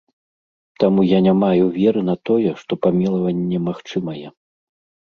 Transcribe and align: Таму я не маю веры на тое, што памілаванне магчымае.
Таму 0.83 1.01
я 1.05 1.19
не 1.27 1.33
маю 1.43 1.67
веры 1.77 2.01
на 2.09 2.15
тое, 2.31 2.51
што 2.63 2.81
памілаванне 2.87 3.57
магчымае. 3.71 4.25